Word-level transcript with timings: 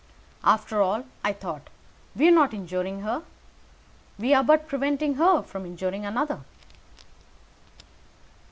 After 0.43 0.81
all, 0.81 1.05
I 1.23 1.31
thought, 1.31 1.69
we 2.15 2.27
are 2.27 2.31
not 2.31 2.55
injuring 2.55 3.01
her. 3.01 3.21
We 4.17 4.33
are 4.33 4.43
but 4.43 4.67
preventing 4.67 5.13
her 5.17 5.43
from 5.43 5.63
injuring 5.63 6.07
another. 6.07 6.39